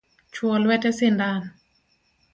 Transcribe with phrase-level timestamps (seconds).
[0.33, 1.41] Chwo lwete sindan